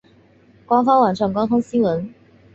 [0.65, 2.11] 官方网站官方新闻